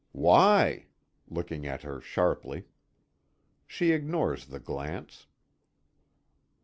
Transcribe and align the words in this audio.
"Why?" 0.13 0.87
looking 1.29 1.67
at 1.67 1.83
her 1.83 2.01
sharply. 2.01 2.63
She 3.67 3.91
ignores 3.91 4.47
the 4.47 4.59
glance. 4.59 5.27